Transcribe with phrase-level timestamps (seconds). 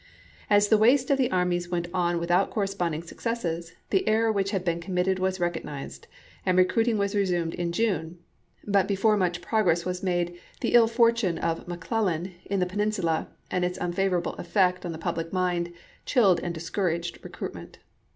[0.49, 4.31] As the waste of the armies went on with Report, ou^ corresponding successes, the error
[4.31, 6.07] which had MarlSai heen committed was recognized,
[6.43, 6.99] and recruiting partnL, rp%.
[7.01, 8.17] was resumed in June;
[8.65, 11.67] but before much progress THE ENROLLMENT AND THE DRAFT was made the ill fortune of
[11.67, 12.83] McClellan in the Pen chap.i.
[12.83, 15.71] insula, and its unfavorable effect on the public mind,
[16.05, 17.77] chilled and discouraged recruitment.